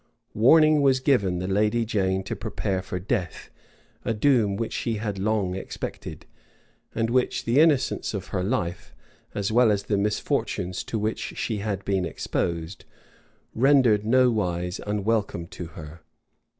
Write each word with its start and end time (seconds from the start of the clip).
Warning 0.33 0.81
was 0.81 0.99
given 0.99 1.37
the 1.37 1.47
lady 1.47 1.85
Jane 1.85 2.23
to 2.23 2.35
prepare 2.35 2.81
for 2.81 2.97
death; 2.99 3.51
a 4.03 4.15
doom 4.15 4.55
which 4.55 4.73
she 4.73 4.95
had 4.95 5.19
long 5.19 5.53
expected, 5.55 6.25
and 6.95 7.11
which 7.11 7.45
the 7.45 7.59
innocence 7.59 8.15
of 8.15 8.29
her 8.29 8.41
life, 8.43 8.95
as 9.35 9.51
well 9.51 9.69
as 9.71 9.83
the 9.83 9.97
misfortunes 9.99 10.83
to 10.85 10.97
which 10.97 11.37
she 11.37 11.57
had 11.57 11.85
been 11.85 12.03
exposed, 12.03 12.83
rendered 13.53 14.03
nowise 14.03 14.81
unwelcome 14.87 15.45
to 15.49 15.67
her. 15.67 16.01